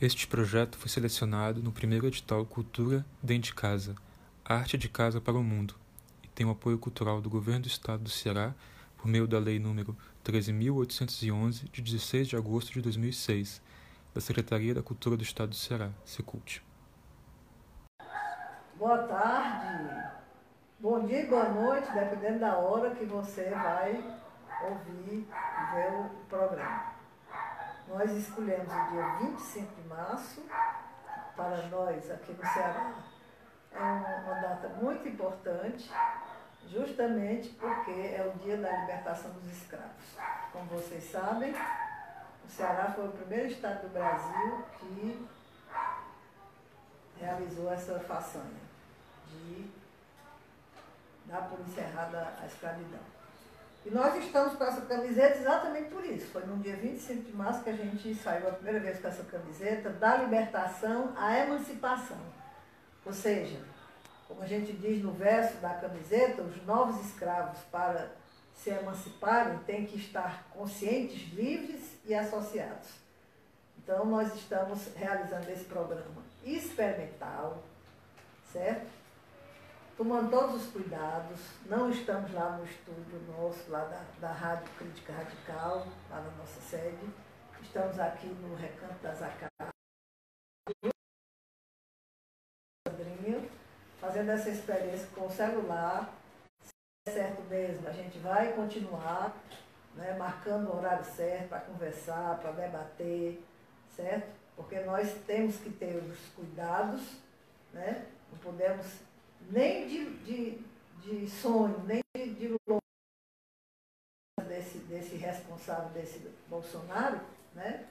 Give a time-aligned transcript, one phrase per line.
[0.00, 3.96] Este projeto foi selecionado no primeiro edital Cultura Dentro de Casa,
[4.44, 5.74] Arte de Casa para o Mundo,
[6.22, 8.54] e tem o apoio cultural do Governo do Estado do Ceará
[8.96, 13.60] por meio da Lei nº 13.811, de 16 de agosto de 2006,
[14.14, 16.62] da Secretaria da Cultura do Estado do Ceará, Secult.
[18.76, 20.12] Boa tarde,
[20.78, 23.96] bom dia e boa noite, dependendo da hora que você vai
[24.62, 25.26] ouvir
[25.74, 26.97] ver o programa.
[27.88, 30.42] Nós escolhemos o dia 25 de março,
[31.34, 32.92] para nós aqui no Ceará.
[33.72, 35.90] É uma data muito importante,
[36.66, 40.16] justamente porque é o dia da libertação dos escravos.
[40.52, 41.54] Como vocês sabem,
[42.44, 45.28] o Ceará foi o primeiro estado do Brasil que
[47.18, 48.68] realizou essa façanha
[49.28, 49.70] de
[51.24, 53.17] dar por encerrada a escravidão.
[53.88, 56.26] E nós estamos com essa camiseta exatamente por isso.
[56.26, 59.22] Foi no dia 25 de março que a gente saiu a primeira vez com essa
[59.22, 62.18] camiseta, da libertação à emancipação.
[63.06, 63.58] Ou seja,
[64.26, 68.10] como a gente diz no verso da camiseta, os novos escravos, para
[68.54, 72.90] se emanciparem, têm que estar conscientes, livres e associados.
[73.78, 77.62] Então, nós estamos realizando esse programa experimental,
[78.52, 78.97] certo?
[79.98, 81.40] Tomando todos os cuidados.
[81.66, 86.60] Não estamos lá no estúdio nosso, lá da, da Rádio Crítica Radical, lá na nossa
[86.60, 87.04] sede.
[87.60, 89.48] Estamos aqui no Recanto das Acá,
[94.00, 96.14] fazendo essa experiência com o celular.
[96.62, 96.70] Se
[97.08, 99.36] é certo mesmo, a gente vai continuar,
[99.96, 103.42] né, marcando o horário certo para conversar, para debater,
[103.90, 104.28] certo?
[104.54, 107.02] Porque nós temos que ter os cuidados,
[107.72, 108.06] né?
[108.30, 109.07] não podemos
[109.50, 110.64] nem de, de,
[111.02, 112.58] de sonho, nem de, de
[114.46, 117.20] desse, desse responsável, desse Bolsonaro,
[117.54, 117.86] né?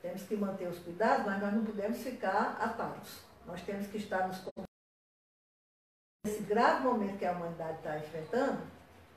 [0.00, 3.20] Temos que manter os cuidados, mas nós não podemos ficar atados.
[3.46, 4.40] Nós temos que estar nos
[6.24, 8.62] nesse grave momento que a humanidade está enfrentando,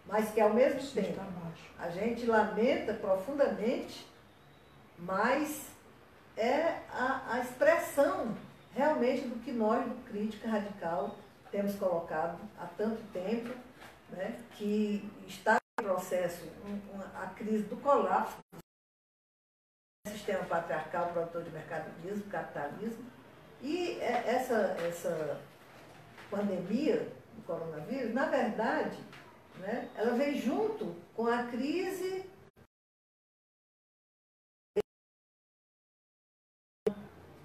[0.06, 1.19] mas que ao mesmo tempo
[1.78, 4.06] a gente lamenta profundamente,
[4.97, 5.69] mas
[6.38, 8.35] é a, a expressão
[8.75, 11.18] realmente do que nós, do Crítica Radical,
[11.51, 13.49] temos colocado há tanto tempo,
[14.09, 16.47] né, que está em processo
[17.15, 23.05] a crise do colapso do sistema patriarcal, produtor de mercadorismo, capitalismo,
[23.61, 25.41] e é, essa, essa
[26.29, 28.97] pandemia do coronavírus, na verdade,
[29.57, 32.29] né, ela vem junto com a crise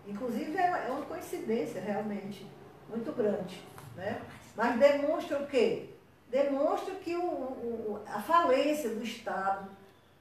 [0.07, 2.47] Inclusive é uma coincidência realmente
[2.89, 3.74] muito grande.
[3.95, 4.21] Né?
[4.57, 5.91] Mas demonstra o quê?
[6.29, 9.71] Demonstra que o, o a falência do Estado,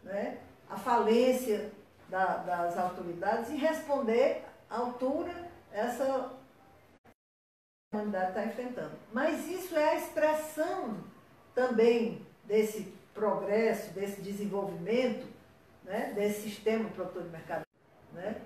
[0.03, 0.38] né?
[0.69, 1.72] a falência
[2.09, 5.33] da, das autoridades em responder à altura
[5.72, 6.31] essa
[7.91, 8.91] humanidade está enfrentando.
[9.12, 10.97] Mas isso é a expressão
[11.56, 15.25] também desse progresso, desse desenvolvimento,
[15.83, 16.13] né?
[16.16, 17.63] desse sistema produtor de mercado,
[18.12, 18.41] né?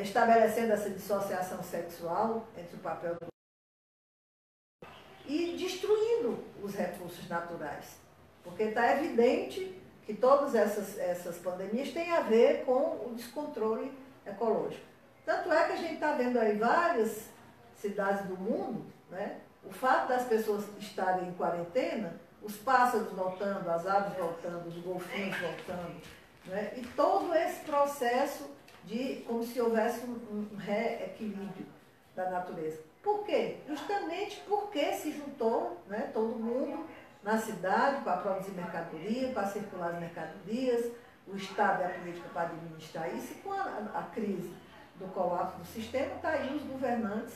[0.00, 3.31] estabelecendo essa dissociação sexual entre o papel do
[5.26, 7.96] e destruindo os recursos naturais.
[8.42, 13.92] Porque está evidente que todas essas, essas pandemias têm a ver com o descontrole
[14.26, 14.84] ecológico.
[15.24, 17.28] Tanto é que a gente está vendo aí várias
[17.76, 19.40] cidades do mundo, né?
[19.64, 25.36] o fato das pessoas estarem em quarentena, os pássaros voltando, as aves voltando, os golfinhos
[25.38, 26.00] voltando,
[26.46, 26.72] né?
[26.76, 28.50] e todo esse processo
[28.84, 31.66] de como se houvesse um, um reequilíbrio
[32.16, 32.80] da natureza.
[33.02, 33.58] Por quê?
[33.66, 36.86] Justamente porque se juntou né, todo mundo
[37.22, 40.90] na cidade para produzir mercadoria, para circular as mercadorias,
[41.26, 43.64] o Estado e a política para administrar isso, e com a,
[43.94, 44.52] a crise
[44.96, 47.34] do colapso do sistema, está aí os governantes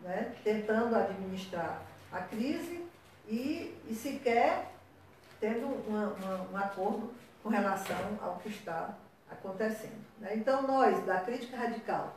[0.00, 2.84] né, tentando administrar a crise
[3.28, 4.70] e, e sequer
[5.40, 7.12] tendo uma, uma, um acordo
[7.42, 8.94] com relação ao que está
[9.30, 10.04] acontecendo.
[10.20, 10.36] Né?
[10.36, 12.14] Então, nós, da crítica radical,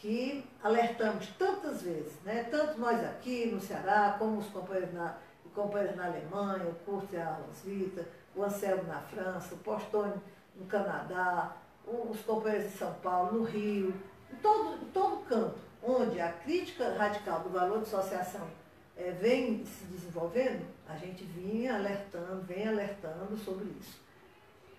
[0.00, 2.44] que alertamos tantas vezes, né?
[2.50, 5.14] tanto nós aqui no Ceará, como os companheiros na,
[5.54, 10.14] companheiros na Alemanha, o Curto e a Rosvita, o Anselmo na França, o Postone
[10.56, 11.54] no Canadá,
[11.86, 13.94] os companheiros de São Paulo, no Rio,
[14.32, 18.48] em todo, em todo canto, onde a crítica radical do valor de associação
[18.96, 24.00] é, vem se desenvolvendo, a gente vinha alertando, vem alertando sobre isso.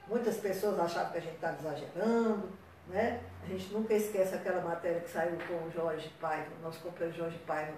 [0.07, 2.49] Muitas pessoas achavam que a gente estava exagerando,
[2.87, 3.21] né?
[3.43, 7.37] A gente nunca esquece aquela matéria que saiu com o Jorge Paiva, nosso companheiro Jorge
[7.39, 7.73] Paiva,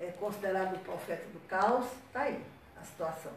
[0.00, 2.42] é considerado o profeta do caos, está aí
[2.80, 3.32] a situação.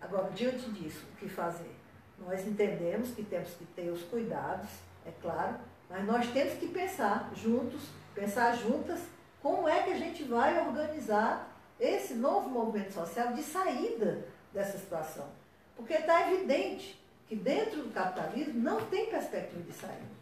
[0.00, 1.74] Agora, diante disso, o que fazer?
[2.18, 4.68] Nós entendemos que temos que ter os cuidados,
[5.06, 5.56] é claro,
[5.88, 7.80] Mas nós temos que pensar juntos,
[8.14, 9.00] pensar juntas,
[9.42, 11.50] como é que a gente vai organizar
[11.80, 15.28] esse novo movimento social de saída dessa situação.
[15.74, 20.19] Porque está evidente que dentro do capitalismo não tem perspectiva de saída.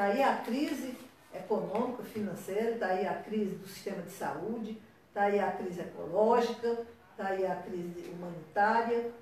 [0.00, 0.96] Está aí a crise
[1.30, 6.86] econômica, financeira, está aí a crise do sistema de saúde, está aí a crise ecológica,
[7.10, 9.12] está aí a crise humanitária.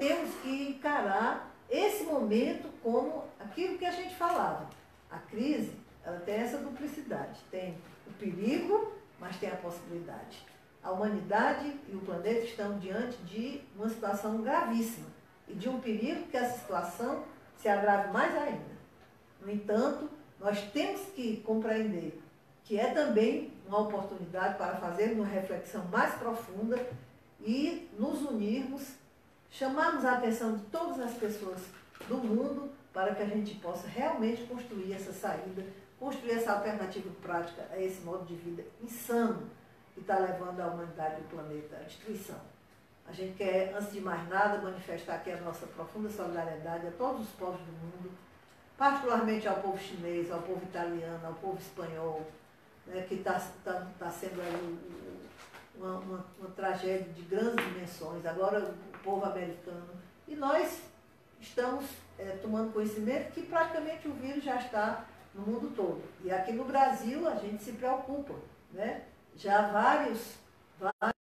[0.00, 4.70] Temos que encarar esse momento como aquilo que a gente falava.
[5.10, 7.42] A crise, ela tem essa duplicidade.
[7.50, 7.76] Tem
[8.06, 10.46] o perigo, mas tem a possibilidade.
[10.82, 15.08] A humanidade e o planeta estão diante de uma situação gravíssima
[15.46, 17.22] e de um perigo que essa situação
[17.58, 18.77] se agrave mais ainda.
[19.40, 20.08] No entanto,
[20.40, 22.20] nós temos que compreender
[22.64, 26.78] que é também uma oportunidade para fazer uma reflexão mais profunda
[27.40, 28.94] e nos unirmos,
[29.50, 31.60] chamarmos a atenção de todas as pessoas
[32.06, 35.64] do mundo para que a gente possa realmente construir essa saída,
[35.98, 39.48] construir essa alternativa prática a esse modo de vida insano
[39.94, 42.40] que está levando a humanidade e o planeta à destruição.
[43.06, 47.22] A gente quer, antes de mais nada, manifestar aqui a nossa profunda solidariedade a todos
[47.22, 48.10] os povos do mundo,
[48.78, 52.24] particularmente ao povo chinês, ao povo italiano, ao povo espanhol,
[52.86, 54.40] né, que está tá, tá sendo
[55.74, 59.88] uma, uma, uma tragédia de grandes dimensões, agora o povo americano.
[60.28, 60.80] E nós
[61.40, 61.84] estamos
[62.18, 65.04] é, tomando conhecimento que praticamente o vírus já está
[65.34, 66.02] no mundo todo.
[66.24, 68.34] E aqui no Brasil a gente se preocupa.
[68.72, 69.04] Né?
[69.34, 70.34] Já vários,
[70.78, 71.16] vários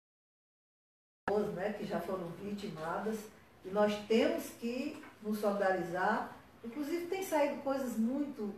[1.27, 3.17] pessoas né, que já foram vitimadas,
[3.65, 6.37] e nós temos que nos solidarizar.
[6.65, 8.55] Inclusive tem saído coisas muito,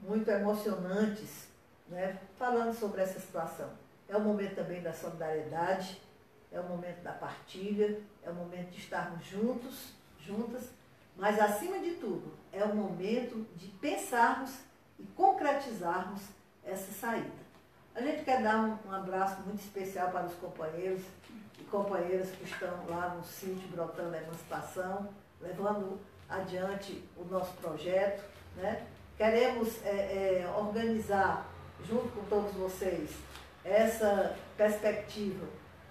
[0.00, 1.48] muito emocionantes,
[1.88, 3.70] né, falando sobre essa situação.
[4.08, 6.00] É o momento também da solidariedade,
[6.50, 10.70] é o momento da partilha, é o momento de estarmos juntos, juntas,
[11.16, 14.52] mas acima de tudo, é o momento de pensarmos
[14.98, 16.22] e concretizarmos
[16.64, 17.40] essa saída.
[17.94, 21.02] A gente quer dar um, um abraço muito especial para os companheiros
[21.58, 25.08] e companheiras que estão lá no sítio Brotando a Emancipação,
[25.40, 25.98] levando
[26.30, 28.24] adiante o nosso projeto.
[28.56, 28.86] Né?
[29.16, 29.88] Queremos é,
[30.44, 31.46] é, organizar,
[31.84, 33.10] junto com todos vocês,
[33.64, 35.46] essa perspectiva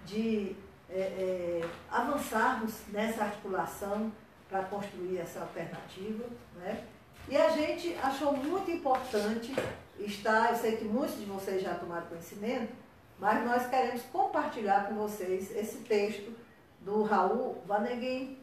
[0.06, 0.56] de
[0.90, 4.12] é, é avançarmos nessa articulação
[4.50, 6.26] para construir essa alternativa.
[6.56, 6.84] Né?
[7.28, 9.54] E a gente achou muito importante
[10.00, 12.74] estar, eu sei que muitos de vocês já tomaram conhecimento,
[13.20, 16.34] mas nós queremos compartilhar com vocês esse texto
[16.82, 18.39] do Raul Vaneguin,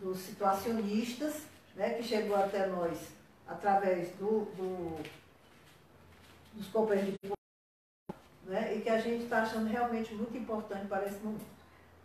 [0.00, 1.42] dos situacionistas,
[1.74, 2.98] né, que chegou até nós
[3.46, 5.02] através do, do
[6.54, 7.32] dos companheiros de
[8.44, 11.44] né, e que a gente está achando realmente muito importante para esse momento.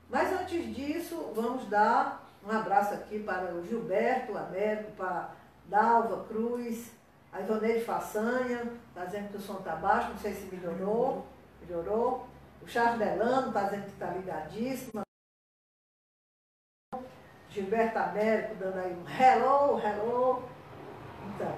[0.10, 5.32] Mas antes disso, vamos dar um abraço aqui para o Gilberto Américo, para
[5.66, 6.92] Dalva Cruz,
[7.34, 11.26] a Ivaneide Façanha, está dizendo que o som está baixo, não sei se melhorou.
[11.62, 12.28] Melhorou.
[12.62, 15.05] O Charles Delano está dizendo que está ligadíssimo.
[17.56, 20.44] Gilberto Américo dando aí um hello, hello.
[21.30, 21.56] Então,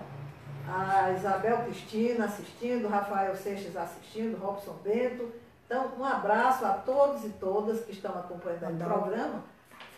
[0.67, 5.33] a Isabel Cristina assistindo, Rafael Seixas assistindo, Robson Bento.
[5.65, 9.43] Então, um abraço a todos e todas que estão acompanhando o programa.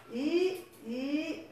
[0.10, 1.48] E, e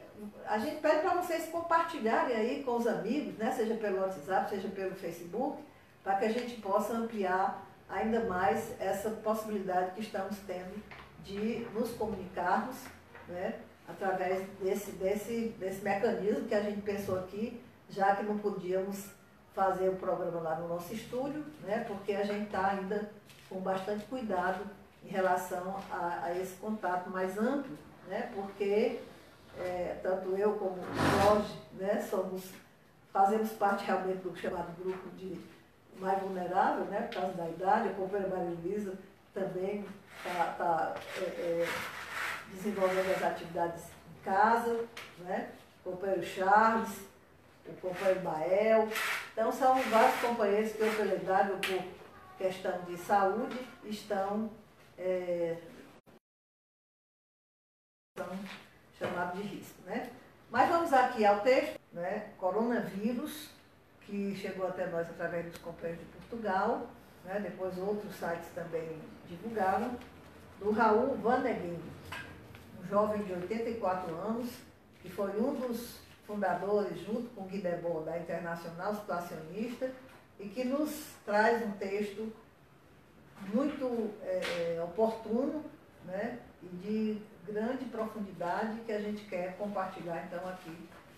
[0.46, 3.52] a gente pede para vocês compartilharem aí com os amigos, né?
[3.52, 5.62] seja pelo WhatsApp, seja pelo Facebook,
[6.02, 10.82] para que a gente possa ampliar ainda mais essa possibilidade que estamos tendo
[11.22, 12.76] de nos comunicarmos
[13.28, 13.54] né?
[13.88, 19.06] Através desse, desse, desse mecanismo que a gente pensou aqui, já que não podíamos
[19.54, 21.84] fazer o programa lá no nosso estúdio, né?
[21.88, 23.10] porque a gente está ainda
[23.48, 24.64] com bastante cuidado
[25.04, 27.76] em relação a, a esse contato mais amplo
[28.08, 28.30] né?
[28.34, 29.00] porque
[29.58, 32.50] é, tanto eu como o Jorge, né, somos,
[33.12, 35.38] fazemos parte realmente do chamado grupo de
[35.98, 38.94] mais vulnerável, né, por causa da idade, a companheira Maria Luísa
[39.34, 39.84] também
[40.24, 41.68] está tá, é, é,
[42.52, 44.84] desenvolvendo as atividades em casa,
[45.20, 45.50] né,
[45.84, 46.90] o companheiro Charles,
[47.66, 48.88] o companheiro Bael,
[49.32, 51.84] então são vários companheiros que pela idade ou por
[52.38, 54.50] questão de saúde estão
[54.96, 55.56] é,
[58.98, 59.80] chamado de risco.
[59.84, 60.10] Né?
[60.50, 62.30] Mas vamos aqui ao texto, né?
[62.38, 63.50] coronavírus,
[64.02, 66.86] que chegou até nós através dos companheiros de Portugal,
[67.24, 67.40] né?
[67.40, 69.96] depois outros sites também divulgaram,
[70.58, 71.78] do Raul Vanegin,
[72.80, 74.50] um jovem de 84 anos,
[75.02, 79.90] que foi um dos fundadores, junto com Guy Debord, da Internacional Situacionista,
[80.38, 82.32] e que nos traz um texto
[83.52, 85.64] muito é, oportuno
[86.04, 90.76] né, e de grande profundidade que a gente quer compartilhar então aqui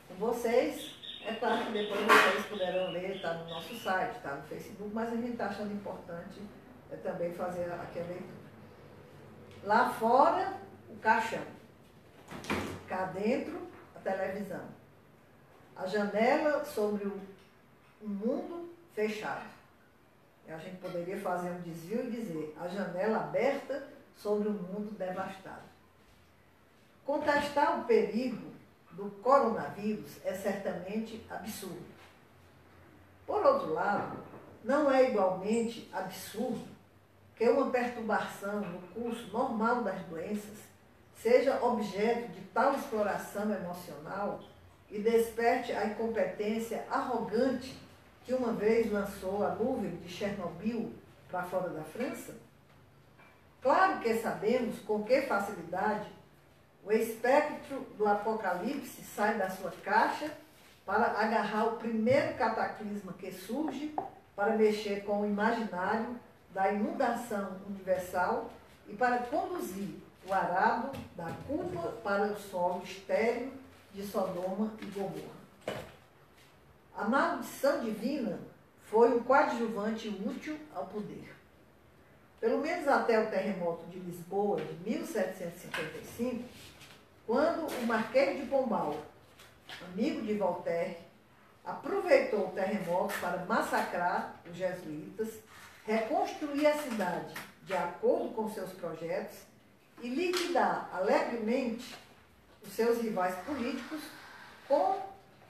[0.09, 0.95] com vocês.
[1.27, 5.13] É claro que depois vocês poderão ler, está no nosso site, está no Facebook, mas
[5.13, 6.41] a gente está achando importante
[6.91, 8.41] é, também fazer aqui a leitura.
[9.65, 10.55] Lá fora,
[11.01, 11.43] caixão.
[12.89, 14.65] Cá dentro, a televisão.
[15.77, 17.21] A janela sobre o
[18.09, 19.49] mundo fechado.
[20.49, 25.63] A gente poderia fazer um desvio e dizer a janela aberta sobre o mundo devastado.
[27.07, 28.51] Contestar o perigo
[28.91, 31.87] do coronavírus é certamente absurdo.
[33.25, 34.19] Por outro lado,
[34.65, 36.69] não é igualmente absurdo
[37.37, 40.70] que uma perturbação no curso normal das doenças
[41.23, 44.41] seja objeto de tal exploração emocional
[44.91, 47.79] e desperte a incompetência arrogante
[48.25, 50.93] que uma vez lançou a nuvem de Chernobyl
[51.31, 52.35] para fora da França?
[53.63, 56.11] Claro que sabemos com que facilidade
[56.85, 60.31] o espectro do Apocalipse sai da sua caixa
[60.87, 63.95] para agarrar o primeiro cataclisma que surge
[64.35, 66.19] para mexer com o imaginário
[66.55, 68.51] da inundação universal
[68.89, 70.01] e para conduzir
[70.31, 73.53] o arado da culpa para o solo estéril
[73.93, 75.41] de Sodoma e Gomorra.
[76.97, 78.39] A maldição divina
[78.85, 81.35] foi um coadjuvante útil ao poder.
[82.39, 86.45] Pelo menos até o terremoto de Lisboa de 1755,
[87.27, 88.97] quando o Marquês de Pombal,
[89.93, 90.99] amigo de Voltaire,
[91.65, 95.41] aproveitou o terremoto para massacrar os jesuítas,
[95.85, 97.35] reconstruir a cidade
[97.65, 99.50] de acordo com seus projetos
[100.03, 101.95] e liquidar alegremente
[102.63, 104.01] os seus rivais políticos
[104.67, 104.99] com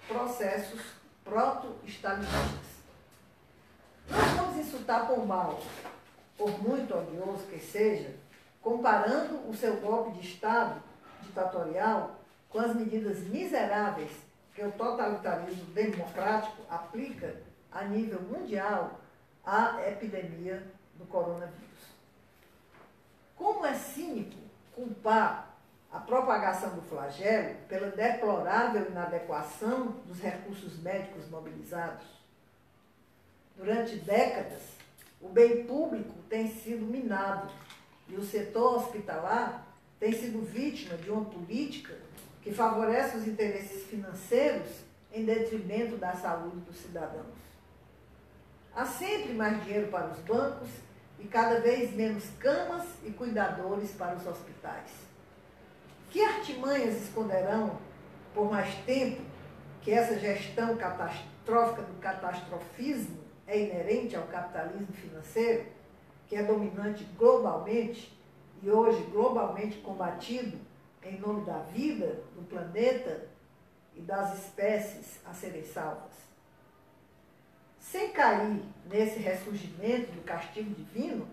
[0.08, 0.80] processos
[1.24, 2.70] proto-stalinistas.
[4.08, 5.62] Nós vamos insultar Pombal,
[6.36, 8.14] por muito odioso que seja,
[8.60, 10.82] comparando o seu golpe de Estado
[11.22, 12.16] ditatorial
[12.48, 14.10] com as medidas miseráveis
[14.54, 17.36] que o totalitarismo democrático aplica
[17.70, 19.00] a nível mundial
[19.44, 20.66] à epidemia
[20.96, 21.69] do coronavírus.
[23.40, 24.36] Como é cínico
[24.74, 25.56] culpar
[25.90, 32.04] a propagação do flagelo pela deplorável inadequação dos recursos médicos mobilizados?
[33.56, 34.60] Durante décadas,
[35.22, 37.50] o bem público tem sido minado
[38.10, 39.66] e o setor hospitalar
[39.98, 41.96] tem sido vítima de uma política
[42.42, 44.68] que favorece os interesses financeiros
[45.10, 47.40] em detrimento da saúde dos cidadãos.
[48.74, 50.68] Há sempre mais dinheiro para os bancos
[51.20, 54.90] e cada vez menos camas e cuidadores para os hospitais.
[56.08, 57.78] Que artimanhas esconderão
[58.34, 59.20] por mais tempo
[59.82, 65.66] que essa gestão catastrófica do catastrofismo é inerente ao capitalismo financeiro,
[66.26, 68.16] que é dominante globalmente
[68.62, 70.58] e hoje globalmente combatido
[71.02, 73.26] em nome da vida, do planeta
[73.94, 76.19] e das espécies a serem salvas.
[77.80, 81.26] Sem cair nesse ressurgimento do castigo divino,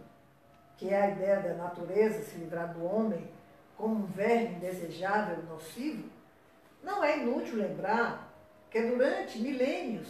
[0.77, 3.27] que é a ideia da natureza se livrar do homem
[3.75, 6.09] como um verme indesejável e nocivo,
[6.81, 8.33] não é inútil lembrar
[8.71, 10.07] que durante milênios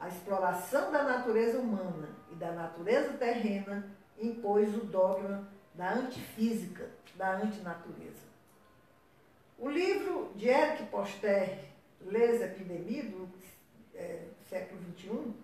[0.00, 3.84] a exploração da natureza humana e da natureza terrena
[4.18, 8.30] impôs o dogma da antifísica, da antinatureza.
[9.58, 11.58] O livro de Eric Poster,
[12.00, 13.28] Les Epidémies, do
[13.94, 15.34] é, século XXI,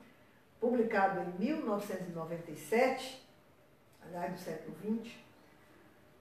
[0.60, 3.26] publicado em 1997,
[4.02, 5.12] aliás, do século XX,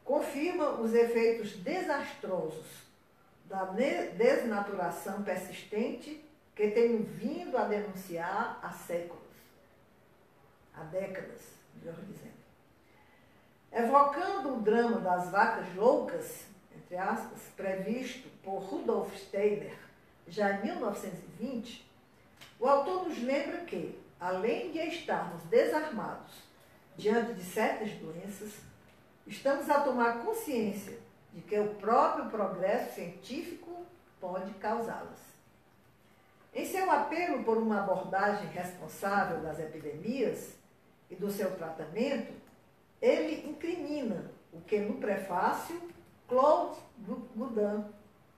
[0.03, 2.85] confirma os efeitos desastrosos
[3.45, 6.23] da desnaturação persistente
[6.55, 9.23] que tenho vindo a denunciar há séculos,
[10.73, 11.41] há décadas,
[11.75, 12.33] melhor dizendo.
[13.71, 19.77] Evocando o drama das vacas loucas, entre aspas, previsto por Rudolf Steiner
[20.27, 21.85] já em 1920,
[22.59, 26.43] o autor nos lembra que, além de estarmos desarmados
[26.97, 28.53] diante de certas doenças,
[29.27, 30.97] estamos a tomar consciência
[31.33, 33.85] de que o próprio progresso científico
[34.19, 35.19] pode causá-las.
[36.53, 40.55] Em seu apelo por uma abordagem responsável das epidemias
[41.09, 42.31] e do seu tratamento,
[43.01, 45.81] ele incrimina o que no prefácio
[46.27, 47.83] Claude Boudin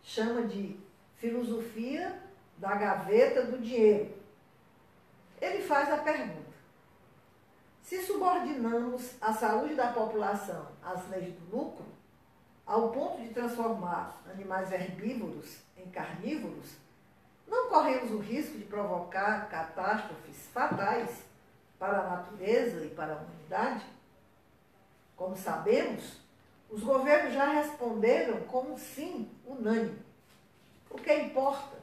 [0.02, 0.76] chama de
[1.18, 2.20] filosofia
[2.58, 4.17] da gaveta do dinheiro.
[5.42, 6.58] Ele faz a pergunta:
[7.82, 11.86] se subordinamos a saúde da população às leis do lucro,
[12.66, 16.76] ao ponto de transformar animais herbívoros em carnívoros,
[17.48, 21.24] não corremos o risco de provocar catástrofes fatais
[21.80, 23.86] para a natureza e para a humanidade?
[25.16, 26.20] Como sabemos,
[26.70, 29.98] os governos já responderam com um sim unânime.
[30.90, 31.78] O que importa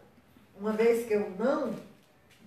[0.59, 1.75] uma vez que o não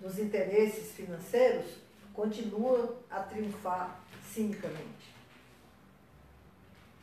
[0.00, 1.66] dos interesses financeiros
[2.14, 3.98] continua a triunfar
[4.32, 5.14] cinicamente.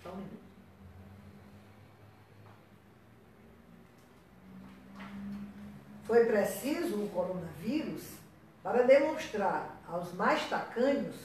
[0.04, 0.46] Só um minuto.
[6.06, 8.04] Foi preciso o coronavírus
[8.62, 11.16] para demonstrar aos mais tacanhos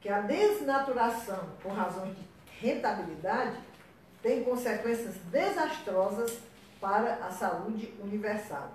[0.00, 2.22] que a desnaturação por razões de
[2.60, 3.56] rentabilidade
[4.22, 6.38] tem consequências desastrosas
[6.80, 8.72] para a saúde universal.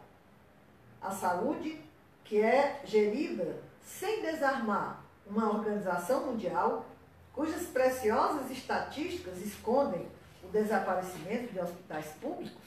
[1.01, 1.86] A saúde
[2.27, 6.85] que é gerida sem desarmar uma organização mundial
[7.33, 10.07] cujas preciosas estatísticas escondem
[10.43, 12.61] o desaparecimento de hospitais públicos,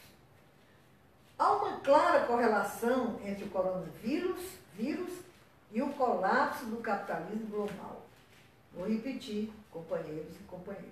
[1.39, 5.11] há uma clara correlação entre o coronavírus vírus,
[5.73, 8.03] e o colapso do capitalismo global.
[8.75, 10.91] Vou repetir, companheiros e companheiras,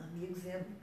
[0.00, 0.76] amigos e amigas.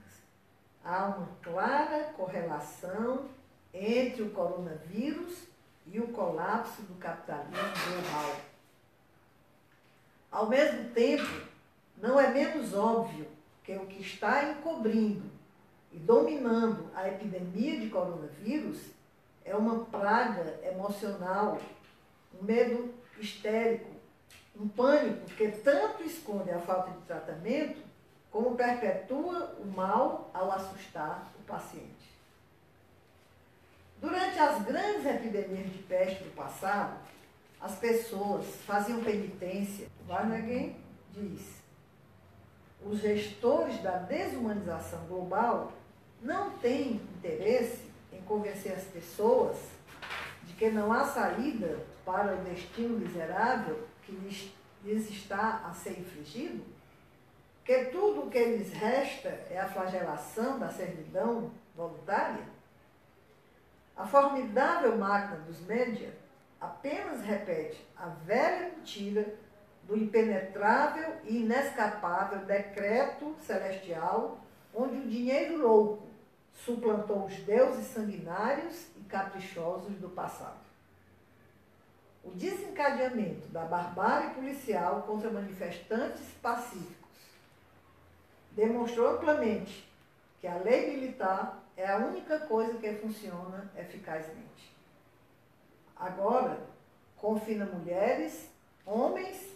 [0.84, 3.30] Há uma clara correlação
[3.74, 5.44] entre o coronavírus
[5.88, 8.36] e o colapso do capitalismo global.
[10.32, 11.48] Ao mesmo tempo,
[11.98, 13.28] não é menos óbvio
[13.64, 15.30] que o que está encobrindo
[15.92, 18.80] e dominando a epidemia de coronavírus
[19.46, 21.60] é uma praga emocional,
[22.34, 23.92] um medo histérico,
[24.60, 27.82] um pânico que tanto esconde a falta de tratamento
[28.32, 32.03] como perpetua o mal ao assustar o paciente.
[34.44, 36.98] Durante as grandes epidemias de peste do passado,
[37.62, 39.88] as pessoas faziam penitência.
[40.06, 40.76] Varnhagen
[41.14, 41.64] diz:
[42.86, 45.72] os gestores da desumanização global
[46.22, 49.56] não têm interesse em convencer as pessoas
[50.44, 55.98] de que não há saída para o destino miserável que lhes, lhes está a ser
[55.98, 56.66] infligido?
[57.64, 62.53] Que tudo o que lhes resta é a flagelação da servidão voluntária?
[63.96, 66.14] A formidável máquina dos média
[66.60, 69.36] apenas repete a velha mentira
[69.84, 74.40] do impenetrável e inescapável decreto celestial,
[74.74, 76.08] onde o dinheiro louco
[76.54, 80.64] suplantou os deuses sanguinários e caprichosos do passado.
[82.24, 87.04] O desencadeamento da barbárie policial contra manifestantes pacíficos
[88.52, 89.92] demonstrou amplamente
[90.40, 94.76] que a lei militar é a única coisa que funciona eficazmente.
[95.96, 96.60] Agora,
[97.18, 98.50] confina mulheres,
[98.86, 99.56] homens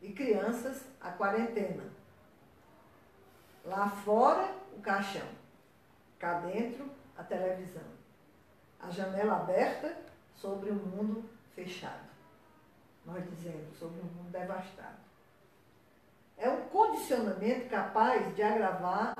[0.00, 1.84] e crianças à quarentena.
[3.64, 5.28] Lá fora, o caixão.
[6.18, 7.84] Cá dentro, a televisão.
[8.80, 9.96] A janela aberta
[10.34, 12.10] sobre o um mundo fechado.
[13.04, 15.02] Nós dizemos, sobre um mundo devastado.
[16.36, 19.14] É um condicionamento capaz de agravar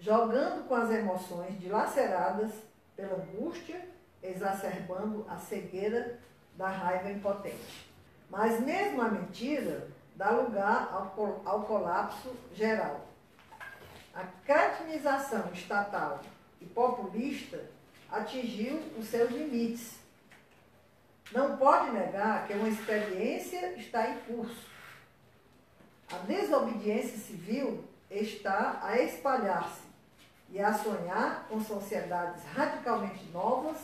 [0.00, 2.52] jogando com as emoções dilaceradas
[2.96, 3.80] pela angústia,
[4.22, 6.18] exacerbando a cegueira
[6.54, 7.88] da raiva impotente.
[8.30, 13.06] Mas mesmo a mentira dá lugar ao, ao colapso geral.
[14.14, 16.20] A cretinização estatal
[16.60, 17.64] e populista
[18.10, 19.96] atingiu os seus limites.
[21.30, 24.66] Não pode negar que uma experiência está em curso.
[26.10, 29.87] A desobediência civil está a espalhar-se
[30.50, 33.76] e a sonhar com sociedades radicalmente novas,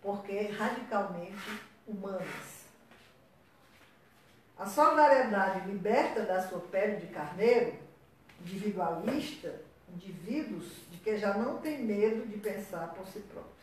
[0.00, 2.64] porque radicalmente humanas.
[4.58, 7.74] A solidariedade liberta da sua pele de carneiro,
[8.40, 9.60] individualista,
[9.92, 13.54] indivíduos de que já não tem medo de pensar por si próprios.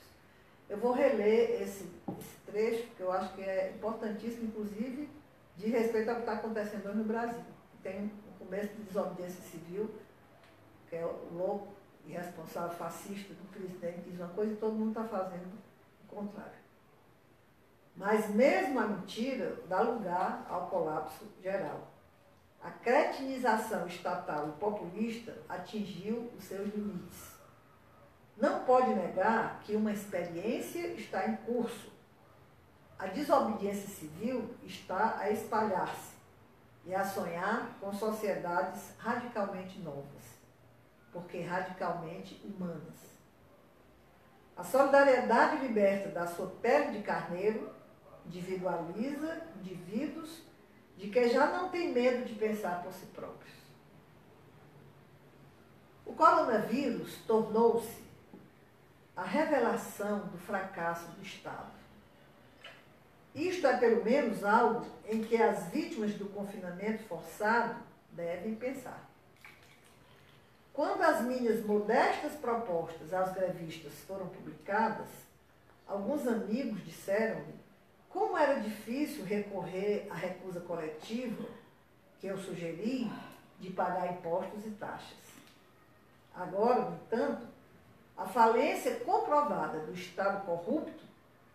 [0.69, 1.89] Eu vou reler esse,
[2.19, 5.09] esse trecho, que eu acho que é importantíssimo, inclusive,
[5.57, 7.43] de respeito ao que está acontecendo hoje no Brasil.
[7.81, 9.93] Tem o começo de desobediência civil,
[10.89, 11.72] que é louco
[12.05, 15.53] e responsável fascista do presidente, diz uma coisa e todo mundo está fazendo
[16.03, 16.63] o contrário.
[17.95, 21.91] Mas mesmo a mentira dá lugar ao colapso geral.
[22.61, 27.33] A cretinização estatal e populista atingiu os seus limites.
[28.37, 31.91] Não pode negar que uma experiência está em curso.
[32.97, 36.13] A desobediência civil está a espalhar-se
[36.85, 40.22] e a sonhar com sociedades radicalmente novas
[41.13, 43.13] porque radicalmente humanas.
[44.57, 47.71] A solidariedade liberta da sua pele de carneiro
[48.25, 50.41] individualiza indivíduos
[50.97, 53.53] de que já não tem medo de pensar por si próprios.
[56.05, 58.03] O coronavírus tornou-se
[59.15, 61.71] a revelação do fracasso do Estado.
[63.33, 67.75] Isto é pelo menos algo em que as vítimas do confinamento forçado
[68.11, 69.12] devem pensar.
[70.73, 75.07] Quando as minhas modestas propostas aos grevistas foram publicadas,
[75.87, 77.53] alguns amigos disseram-me
[78.09, 81.45] como era difícil recorrer à recusa coletiva
[82.19, 83.11] que eu sugeri
[83.59, 85.17] de pagar impostos e taxas.
[86.33, 87.47] Agora, no entanto,
[88.17, 91.03] a falência comprovada do Estado corrupto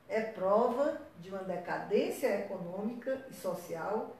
[0.08, 4.16] é prova de uma decadência econômica e social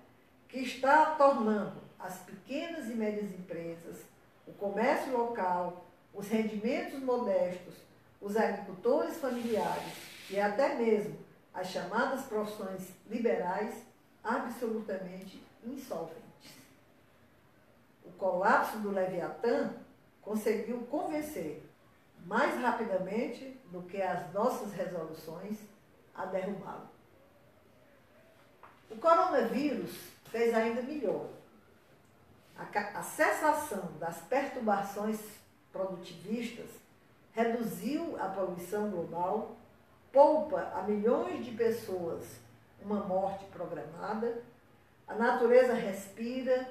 [0.49, 3.99] que está tornando as pequenas e médias empresas,
[4.49, 5.85] o comércio local,
[6.15, 7.75] os rendimentos modestos,
[8.21, 9.93] os agricultores familiares
[10.31, 11.17] e até mesmo
[11.53, 13.83] as chamadas profissões liberais
[14.25, 16.23] absolutamente insolventes.
[18.05, 19.75] O colapso do Leviatã
[20.23, 21.63] conseguiu convencer
[22.27, 25.59] mais rapidamente do que as nossas resoluções
[26.15, 26.89] a derrubá-lo.
[28.91, 29.95] O coronavírus
[30.31, 31.38] fez ainda melhor.
[32.59, 35.21] A, a cessação das perturbações
[35.73, 36.69] produtivistas
[37.33, 39.57] reduziu a poluição global
[40.13, 42.41] poupa a milhões de pessoas
[42.83, 44.43] uma morte programada,
[45.07, 46.69] a natureza respira,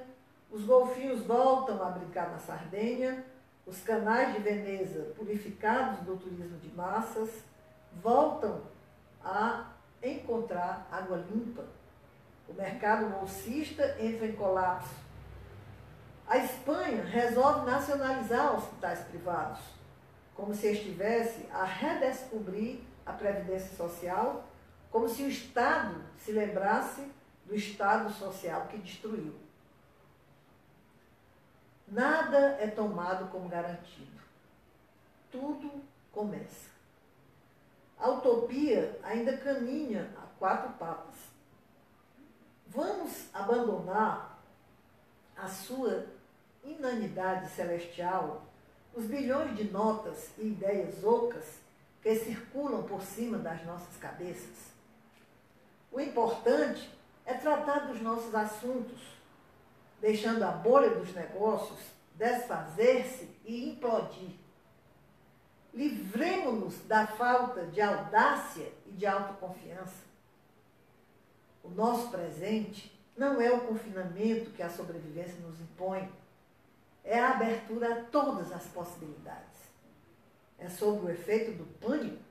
[0.50, 3.24] os golfinhos voltam a brincar na Sardenha,
[3.66, 7.30] os canais de Veneza purificados do turismo de massas
[8.02, 8.62] voltam
[9.22, 9.72] a
[10.02, 11.64] encontrar água limpa.
[12.48, 15.07] O mercado bolsista entra em colapso.
[16.28, 19.60] A Espanha resolve nacionalizar hospitais privados,
[20.34, 24.44] como se estivesse a redescobrir a Previdência Social,
[24.90, 27.10] como se o Estado se lembrasse
[27.46, 29.34] do Estado social que destruiu.
[31.86, 34.20] Nada é tomado como garantido.
[35.32, 36.68] Tudo começa.
[37.98, 41.16] A utopia ainda caminha a quatro patas.
[42.66, 44.38] Vamos abandonar
[45.34, 46.17] a sua
[46.72, 48.42] inanidade celestial,
[48.94, 51.44] os bilhões de notas e ideias ocas
[52.02, 54.72] que circulam por cima das nossas cabeças.
[55.90, 56.88] O importante
[57.24, 59.00] é tratar dos nossos assuntos,
[60.00, 61.78] deixando a bolha dos negócios
[62.14, 64.30] desfazer-se e implodir.
[65.72, 70.08] Livremos-nos da falta de audácia e de autoconfiança.
[71.62, 76.10] O nosso presente não é o confinamento que a sobrevivência nos impõe,
[77.08, 79.58] é a abertura a todas as possibilidades
[80.58, 82.22] é sob o efeito do pânico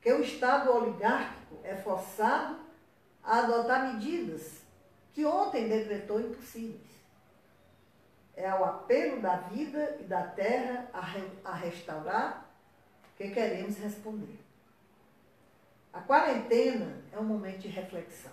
[0.00, 2.58] que o Estado oligárquico é forçado
[3.22, 4.62] a adotar medidas
[5.12, 6.88] que ontem decretou impossíveis.
[8.34, 12.50] É ao apelo da vida e da terra a, re, a restaurar
[13.16, 14.38] que queremos responder.
[15.92, 18.32] A quarentena é um momento de reflexão.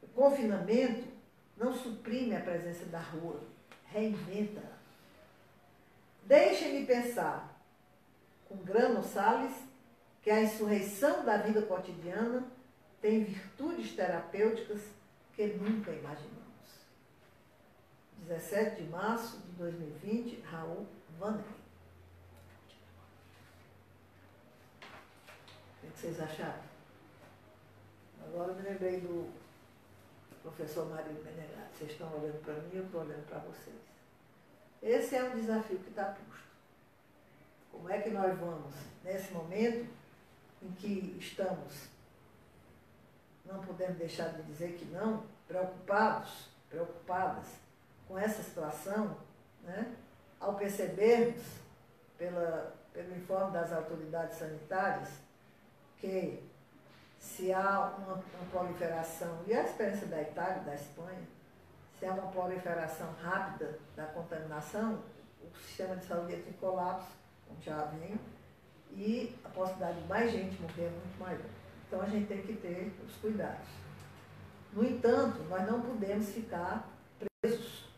[0.00, 1.06] O confinamento
[1.54, 3.42] não suprime a presença da rua,
[3.92, 4.78] reinventa-a.
[6.24, 7.60] Deixem-me pensar
[8.48, 9.54] com Grano Salles,
[10.22, 12.44] que a insurreição da vida cotidiana
[13.00, 14.82] tem virtudes terapêuticas
[15.34, 16.40] que nunca imaginamos.
[18.28, 20.86] 17 de março de 2020, Raul
[21.18, 21.44] Vander.
[25.82, 26.62] O que vocês acharam?
[28.26, 29.32] Agora eu me lembrei do
[30.42, 31.78] professor Mário Menegatti.
[31.78, 33.76] Vocês estão olhando para mim, eu estou olhando para vocês.
[34.82, 36.50] Esse é um desafio que está posto.
[37.70, 38.74] Como é que nós vamos,
[39.04, 39.88] nesse momento
[40.62, 41.88] em que estamos,
[43.44, 47.46] não podemos deixar de dizer que não, preocupados, preocupadas
[48.06, 49.16] com essa situação,
[49.62, 49.94] né?
[50.38, 51.42] ao percebermos
[52.16, 55.08] pela, pelo informe das autoridades sanitárias
[55.98, 56.42] que
[57.20, 61.28] se há uma, uma proliferação, e a experiência da Itália, da Espanha,
[61.98, 65.02] se há uma proliferação rápida da contaminação,
[65.42, 67.20] o sistema de saúde entra em colapso
[67.62, 68.18] já vem,
[68.92, 71.50] e a possibilidade de mais gente morrer é muito maior.
[71.86, 73.68] Então a gente tem que ter os cuidados.
[74.72, 76.88] No entanto, nós não podemos ficar
[77.42, 77.88] presos.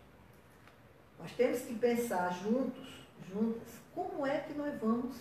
[1.18, 5.16] Nós temos que pensar juntos, juntas, como é que nós vamos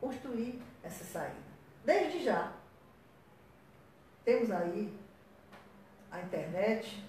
[0.00, 1.50] construir essa saída.
[1.84, 2.52] Desde já.
[4.24, 4.92] Temos aí
[6.10, 7.04] a internet,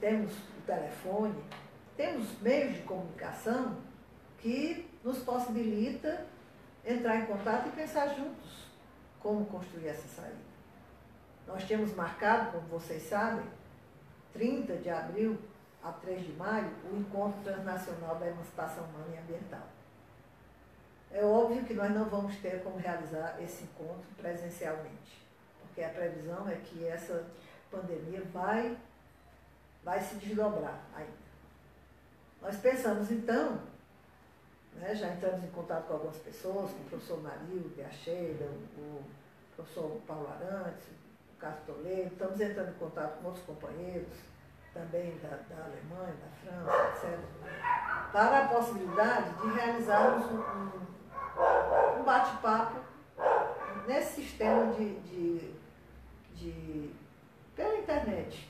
[0.00, 1.42] temos o telefone,
[1.96, 3.76] temos meios de comunicação
[4.38, 6.26] que nos possibilita
[6.84, 8.66] entrar em contato e pensar juntos
[9.20, 10.46] como construir essa saída.
[11.46, 13.44] Nós tínhamos marcado, como vocês sabem,
[14.32, 15.38] 30 de abril
[15.82, 19.66] a 3 de maio, o Encontro Transnacional da Emancipação Humana e Ambiental.
[21.10, 25.25] É óbvio que nós não vamos ter como realizar esse encontro presencialmente,
[25.76, 27.26] porque a previsão é que essa
[27.70, 28.78] pandemia vai,
[29.84, 31.12] vai se desdobrar ainda.
[32.40, 33.60] Nós pensamos, então,
[34.76, 34.94] Né?
[34.94, 39.04] Já entramos em contato com algumas pessoas, com o professor Marilde, a Sheila, o, o
[39.54, 40.88] professor Paulo Arantes,
[41.34, 44.18] o Carlos Toledo, estamos entrando em contato com outros companheiros,
[44.72, 47.18] também da, da Alemanha, da França, etc.,
[48.12, 52.80] para a possibilidade de realizarmos um, um, um bate-papo
[53.86, 55.55] nesse sistema de, de,
[56.50, 56.90] de,
[57.54, 58.48] pela internet.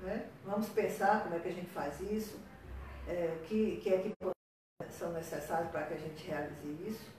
[0.00, 0.26] Né?
[0.44, 2.38] Vamos pensar como é que a gente faz isso,
[3.08, 4.34] é, que, que equipamentos
[4.90, 7.10] são necessários para que a gente realize isso,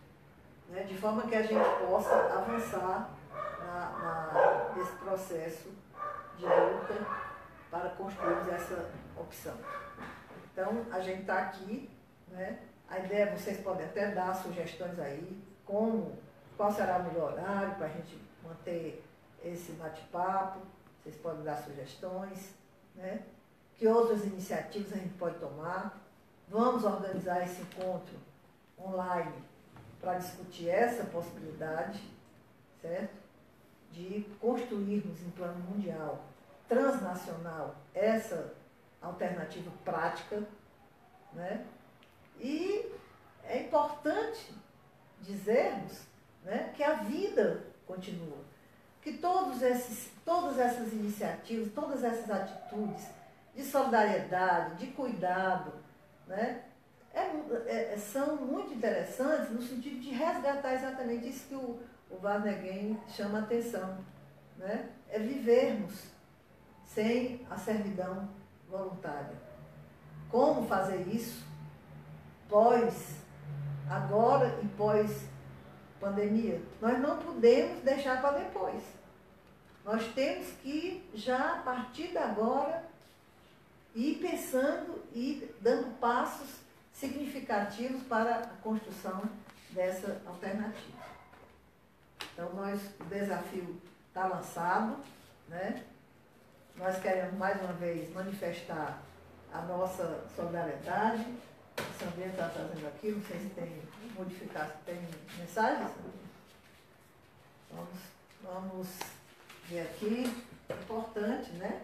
[0.70, 0.84] né?
[0.84, 3.10] de forma que a gente possa avançar
[3.60, 5.70] na, na, nesse processo
[6.38, 7.06] de luta
[7.70, 9.56] para construirmos essa opção.
[10.52, 11.90] Então, a gente está aqui,
[12.28, 12.60] né?
[12.88, 16.18] a ideia, é vocês podem até dar sugestões aí, como,
[16.58, 19.04] qual será o melhor horário para a gente manter
[19.44, 20.60] esse bate-papo,
[21.02, 22.54] vocês podem dar sugestões,
[22.96, 23.24] né?
[23.80, 25.98] que outras iniciativas a gente pode tomar.
[26.50, 28.16] Vamos organizar esse encontro
[28.78, 29.34] online
[30.02, 32.02] para discutir essa possibilidade,
[32.82, 33.18] certo?
[33.92, 36.24] De construirmos em plano mundial
[36.68, 38.54] transnacional essa
[39.02, 40.44] alternativa prática,
[41.34, 41.66] né?
[42.40, 42.92] E
[43.46, 44.54] é importante
[45.22, 46.04] dizermos
[46.44, 48.38] né, que a vida continua,
[49.02, 53.08] que todos esses, todas essas iniciativas, todas essas atitudes
[53.56, 55.74] de solidariedade, de cuidado,
[56.28, 56.64] né,
[57.14, 62.98] é, é, são muito interessantes no sentido de resgatar exatamente isso que o, o Wagner
[63.10, 63.98] chama a atenção.
[64.58, 64.90] Né?
[65.10, 66.04] É vivermos
[66.86, 68.30] sem a servidão
[68.70, 69.36] voluntária.
[70.30, 71.46] Como fazer isso
[72.48, 73.16] pós,
[73.90, 75.29] agora e pós
[76.00, 76.62] pandemia?
[76.82, 78.82] Nós não podemos deixar para depois.
[79.84, 82.84] Nós temos que já a partir de agora
[83.96, 86.60] ir pensando e dando passos
[86.94, 89.24] significativos para a construção
[89.72, 91.00] dessa alternativa.
[92.34, 94.98] Então nós, o desafio está lançado,
[95.48, 95.84] né?
[96.76, 99.02] Nós queremos mais uma vez manifestar
[99.54, 101.26] a nossa solidariedade.
[101.80, 103.82] O Sandrinha está trazendo aqui, não sei se tem
[104.16, 105.02] modificar, se tem
[105.38, 105.92] mensagens.
[107.72, 108.00] Vamos,
[108.42, 108.88] vamos
[109.68, 110.24] ver aqui.
[110.70, 111.82] Importante, né?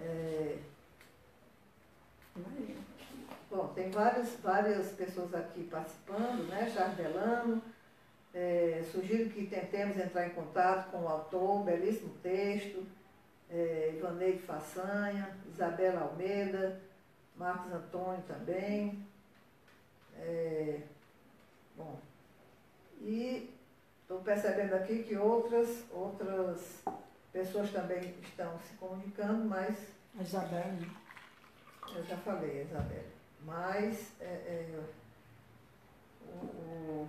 [0.00, 0.58] É...
[3.50, 6.70] Bom, tem várias, várias pessoas aqui participando, né?
[6.72, 7.62] Chardelano.
[8.32, 12.86] É, sugiro que tentemos entrar em contato com o autor, belíssimo texto
[13.50, 16.80] é, Ivaneide Façanha, Isabela Almeida,
[17.40, 19.02] Marcos Antônio também.
[20.14, 20.82] É,
[21.74, 21.98] bom,
[23.00, 23.50] e
[24.02, 26.82] estou percebendo aqui que outras, outras
[27.32, 29.78] pessoas também estão se comunicando, mas.
[30.14, 30.90] Né?
[31.96, 33.04] Eu já falei, Isabela.
[33.42, 34.80] Mas é, é,
[36.22, 37.08] o, o,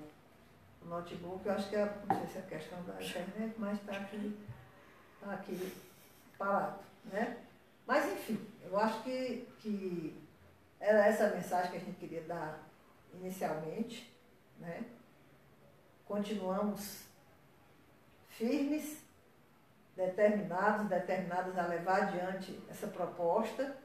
[0.82, 3.98] o, notebook, eu acho que é, não sei se é questão da internet, mas está
[3.98, 4.40] aqui,
[5.20, 5.74] tá aqui
[6.38, 6.80] parado.
[7.06, 7.38] Né?
[7.92, 10.18] Mas, enfim, eu acho que, que
[10.80, 12.58] era essa a mensagem que a gente queria dar
[13.16, 14.18] inicialmente.
[14.60, 14.86] Né?
[16.06, 17.04] Continuamos
[18.30, 19.04] firmes,
[19.94, 23.76] determinados, determinadas a levar adiante essa proposta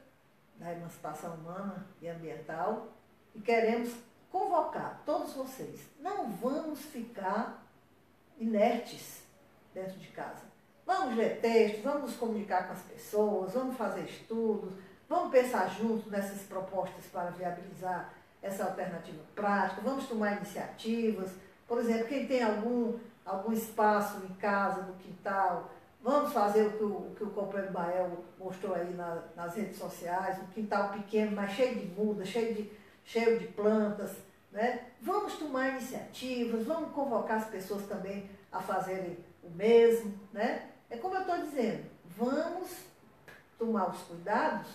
[0.55, 2.87] da emancipação humana e ambiental
[3.35, 3.93] e queremos
[4.31, 5.85] convocar todos vocês.
[5.99, 7.61] Não vamos ficar
[8.39, 9.21] inertes
[9.73, 10.45] dentro de casa.
[10.87, 14.71] Vamos ler textos, vamos comunicar com as pessoas, vamos fazer estudos,
[15.09, 21.31] vamos pensar juntos nessas propostas para viabilizar essa alternativa prática, vamos tomar iniciativas.
[21.67, 25.69] Por exemplo, quem tem algum, algum espaço em casa, no quintal,
[26.01, 29.77] vamos fazer o que o, o, que o companheiro Bael mostrou aí na, nas redes
[29.77, 32.71] sociais, um quintal pequeno, mas cheio de mudas, cheio de,
[33.03, 34.15] cheio de plantas.
[34.53, 34.85] Né?
[35.01, 40.17] Vamos tomar iniciativas, vamos convocar as pessoas também a fazerem o mesmo.
[40.31, 40.76] Né?
[40.89, 41.85] É como eu estou dizendo,
[42.17, 42.85] vamos
[43.57, 44.67] tomar os cuidados,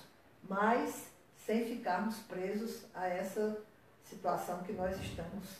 [0.48, 1.10] mas
[1.46, 3.58] sem ficarmos presos a essa
[4.04, 5.56] situação que nós estamos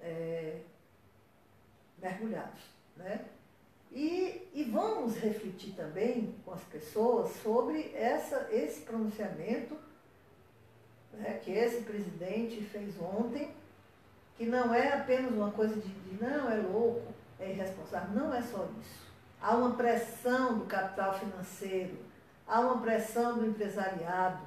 [0.00, 0.60] é,
[1.98, 2.60] mergulhados.
[2.96, 3.24] Né?
[3.90, 9.74] E, e vamos refletir também com as pessoas sobre essa, esse pronunciamento
[11.14, 13.54] né, que esse presidente fez ontem,
[14.36, 17.02] que não é apenas uma coisa de, de não, é louco,
[17.40, 18.14] é irresponsável.
[18.14, 19.07] Não é só isso
[19.40, 21.96] há uma pressão do capital financeiro,
[22.46, 24.40] há uma pressão do empresariado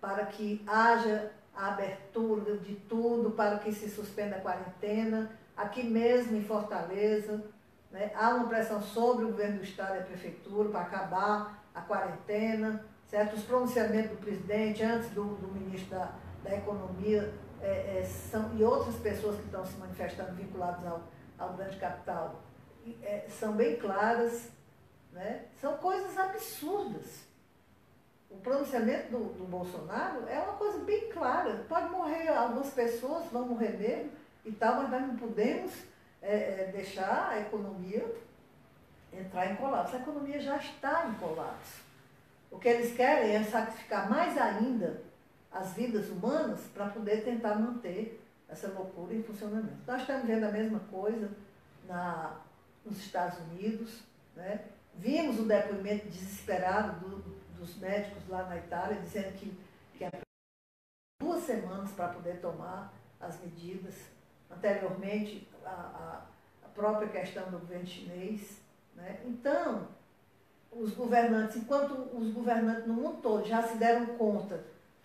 [0.00, 5.30] para que haja a abertura de tudo, para que se suspenda a quarentena.
[5.56, 7.44] Aqui mesmo em Fortaleza,
[7.90, 11.80] né, há uma pressão sobre o governo do Estado e a Prefeitura para acabar a
[11.80, 13.36] quarentena, certo?
[13.36, 18.62] Os pronunciamentos do presidente, antes do, do ministro da, da Economia, é, é, são, e
[18.62, 21.02] outras pessoas que estão se manifestando vinculadas ao,
[21.38, 22.42] ao grande capital,
[23.02, 24.48] é, são bem claras,
[25.12, 25.46] né?
[25.60, 27.24] são coisas absurdas.
[28.30, 31.64] O pronunciamento do, do Bolsonaro é uma coisa bem clara.
[31.68, 34.10] Pode morrer algumas pessoas, vão morrer mesmo
[34.44, 35.72] e tal, mas nós não podemos
[36.20, 38.04] é, é, deixar a economia
[39.12, 39.96] entrar em colapso.
[39.96, 41.82] A economia já está em colapso.
[42.50, 45.02] O que eles querem é sacrificar mais ainda
[45.50, 49.78] as vidas humanas para poder tentar manter essa loucura em funcionamento.
[49.86, 51.30] Nós estamos vendo a mesma coisa
[51.86, 52.36] na,
[52.84, 54.02] nos Estados Unidos.
[54.36, 54.64] Né?
[54.94, 57.16] Vimos o depoimento desesperado do,
[57.58, 59.56] dos médicos lá na Itália, dizendo que,
[59.96, 60.10] que é
[61.20, 63.94] duas semanas para poder tomar as medidas.
[64.50, 68.60] Anteriormente, a, a, própria questão do governo chinês.
[68.94, 69.20] Né?
[69.24, 69.88] Então,
[70.72, 74.62] os governantes, enquanto os governantes no mundo todo já se deram conta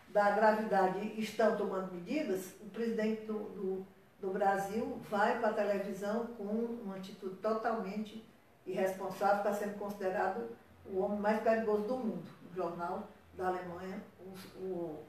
[0.09, 3.87] da gravidade e estão tomando medidas, o presidente do, do,
[4.21, 8.25] do Brasil vai para a televisão com uma atitude totalmente
[8.65, 10.49] irresponsável, está sendo considerado
[10.85, 12.29] o homem mais perigoso do mundo.
[12.51, 15.03] O jornal da Alemanha, o, o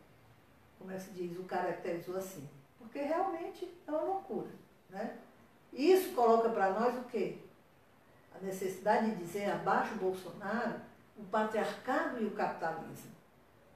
[0.79, 2.49] como é que se diz, o caracterizou assim.
[2.79, 4.49] Porque realmente é uma loucura.
[4.89, 5.19] Né?
[5.73, 7.39] Isso coloca para nós o quê?
[8.35, 10.77] A necessidade de dizer abaixo Bolsonaro,
[11.19, 13.11] o patriarcado e o capitalismo.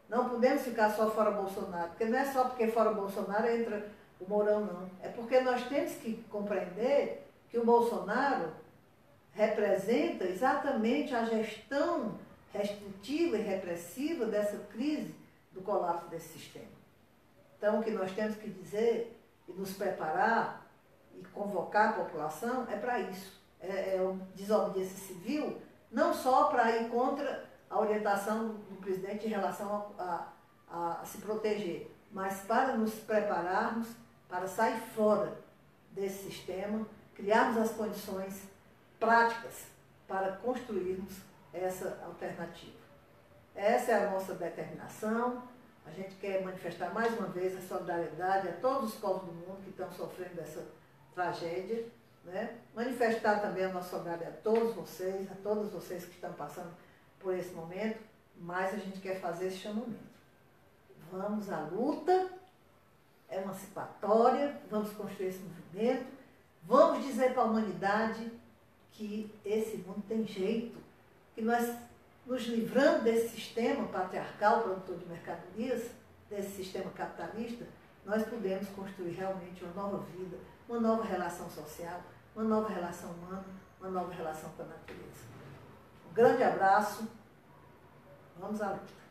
[0.09, 3.91] Não podemos ficar só fora Bolsonaro, porque não é só porque fora Bolsonaro entra
[4.27, 4.91] o Mourão, não.
[5.03, 8.53] É porque nós temos que compreender que o Bolsonaro
[9.33, 12.19] representa exatamente a gestão
[12.53, 15.15] restritiva e repressiva dessa crise
[15.53, 16.73] do colapso desse sistema.
[17.59, 20.67] Então, o que nós temos que dizer e nos preparar
[21.15, 23.41] e convocar a população é para isso.
[23.61, 25.61] É, é desobediência civil,
[25.91, 30.29] não só para ir contra a orientação do presidente em relação a,
[30.69, 33.89] a, a se proteger, mas para nos prepararmos
[34.35, 35.33] para sair fora
[35.93, 38.43] desse sistema, criarmos as condições
[38.99, 39.67] práticas
[40.09, 41.19] para construirmos
[41.53, 42.77] essa alternativa.
[43.55, 45.41] Essa é a nossa determinação.
[45.87, 49.63] A gente quer manifestar mais uma vez a solidariedade a todos os povos do mundo
[49.63, 50.67] que estão sofrendo dessa
[51.15, 51.87] tragédia.
[52.25, 52.57] Né?
[52.75, 56.75] Manifestar também a nossa solidariedade a todos vocês, a todos vocês que estão passando
[57.21, 58.01] por esse momento,
[58.37, 60.13] mas a gente quer fazer esse chamamento.
[61.13, 62.43] Vamos à luta
[63.37, 66.07] emancipatória, vamos construir esse movimento,
[66.63, 68.31] vamos dizer para a humanidade
[68.93, 70.79] que esse mundo tem jeito,
[71.35, 71.75] que nós
[72.27, 75.91] nos livrando desse sistema patriarcal, produtor de mercadorias,
[76.31, 77.67] desse sistema capitalista,
[78.05, 82.01] nós podemos construir realmente uma nova vida, uma nova relação social,
[82.35, 83.45] uma nova relação humana,
[83.81, 85.35] uma nova relação com a natureza
[86.15, 87.09] grande abraço.
[88.39, 89.04] Vamos à luta.